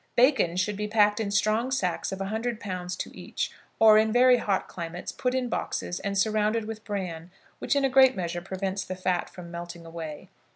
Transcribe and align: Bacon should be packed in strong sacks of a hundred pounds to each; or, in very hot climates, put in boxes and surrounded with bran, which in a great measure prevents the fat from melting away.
Bacon 0.15 0.57
should 0.57 0.77
be 0.77 0.87
packed 0.87 1.19
in 1.19 1.29
strong 1.29 1.69
sacks 1.69 2.11
of 2.11 2.19
a 2.19 2.25
hundred 2.25 2.59
pounds 2.59 2.95
to 2.95 3.15
each; 3.15 3.51
or, 3.77 3.99
in 3.99 4.11
very 4.11 4.37
hot 4.37 4.67
climates, 4.67 5.11
put 5.11 5.35
in 5.35 5.47
boxes 5.47 5.99
and 5.99 6.17
surrounded 6.17 6.65
with 6.65 6.83
bran, 6.83 7.29
which 7.59 7.75
in 7.75 7.85
a 7.85 7.87
great 7.87 8.15
measure 8.15 8.41
prevents 8.41 8.83
the 8.83 8.95
fat 8.95 9.29
from 9.29 9.51
melting 9.51 9.85
away. 9.85 10.29